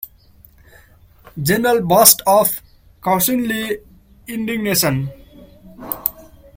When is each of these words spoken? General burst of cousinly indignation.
General 1.43 1.79
burst 1.79 2.23
of 2.25 2.59
cousinly 3.03 3.77
indignation. 4.25 5.11